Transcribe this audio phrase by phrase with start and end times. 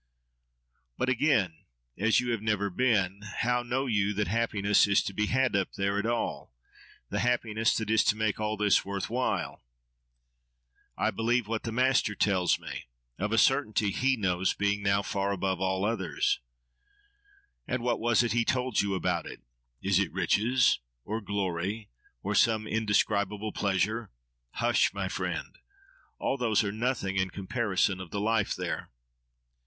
[0.97, 1.53] —But again,
[1.95, 5.73] as you have never been, how know you that happiness is to be had up
[5.73, 9.61] there, at all—the happiness that is to make all this worth while?
[10.97, 12.87] —I believe what the master tells me.
[13.19, 16.39] Of a certainty he knows, being now far above all others.
[17.67, 19.43] —And what was it he told you about it?
[19.83, 21.89] Is it riches, or glory,
[22.23, 24.09] or some indescribable pleasure?
[24.53, 24.95] —Hush!
[24.95, 25.59] my friend!
[26.17, 28.89] All those are nothing in comparison of the life there.